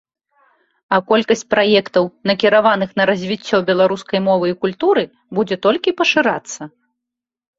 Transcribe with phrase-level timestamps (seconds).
[0.95, 5.03] А колькасць праектаў, накіраваных на развіццё беларускай мовы і культуры,
[5.39, 6.61] будзе толькі пашырацца.